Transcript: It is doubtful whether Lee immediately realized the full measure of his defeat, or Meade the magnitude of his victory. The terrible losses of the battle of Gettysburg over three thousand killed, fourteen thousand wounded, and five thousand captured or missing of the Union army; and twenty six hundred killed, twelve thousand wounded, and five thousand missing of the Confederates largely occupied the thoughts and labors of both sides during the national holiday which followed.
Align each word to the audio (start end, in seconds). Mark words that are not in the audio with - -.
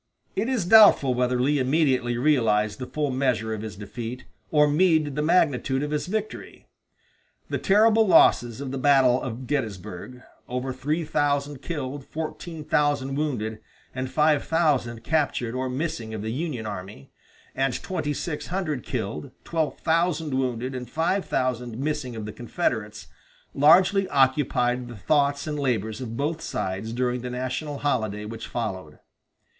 It 0.35 0.49
is 0.49 0.65
doubtful 0.65 1.13
whether 1.13 1.39
Lee 1.39 1.59
immediately 1.59 2.17
realized 2.17 2.79
the 2.79 2.87
full 2.87 3.11
measure 3.11 3.53
of 3.53 3.61
his 3.61 3.75
defeat, 3.75 4.25
or 4.49 4.67
Meade 4.67 5.15
the 5.15 5.21
magnitude 5.21 5.83
of 5.83 5.91
his 5.91 6.07
victory. 6.07 6.65
The 7.51 7.59
terrible 7.59 8.07
losses 8.07 8.61
of 8.61 8.71
the 8.71 8.79
battle 8.79 9.21
of 9.21 9.45
Gettysburg 9.45 10.23
over 10.49 10.73
three 10.73 11.03
thousand 11.05 11.61
killed, 11.61 12.03
fourteen 12.03 12.63
thousand 12.63 13.13
wounded, 13.15 13.59
and 13.93 14.09
five 14.09 14.43
thousand 14.43 15.03
captured 15.03 15.53
or 15.53 15.69
missing 15.69 16.15
of 16.15 16.23
the 16.23 16.31
Union 16.31 16.65
army; 16.65 17.11
and 17.53 17.79
twenty 17.83 18.15
six 18.15 18.47
hundred 18.47 18.83
killed, 18.83 19.29
twelve 19.43 19.77
thousand 19.77 20.33
wounded, 20.33 20.73
and 20.73 20.89
five 20.89 21.25
thousand 21.25 21.77
missing 21.77 22.15
of 22.15 22.25
the 22.25 22.33
Confederates 22.33 23.05
largely 23.53 24.07
occupied 24.07 24.87
the 24.87 24.95
thoughts 24.97 25.45
and 25.45 25.59
labors 25.59 26.01
of 26.01 26.17
both 26.17 26.41
sides 26.41 26.91
during 26.91 27.21
the 27.21 27.29
national 27.29 27.77
holiday 27.77 28.25
which 28.25 28.47
followed. 28.47 28.97